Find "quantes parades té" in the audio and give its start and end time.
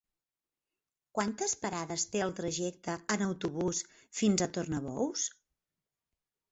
1.17-2.23